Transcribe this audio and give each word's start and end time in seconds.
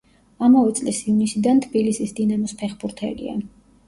ამავე 0.45 0.69
წლის 0.77 1.01
ივნისიდან 1.11 1.61
თბილისის 1.65 2.13
„დინამოს“ 2.21 2.55
ფეხბურთელია. 2.63 3.37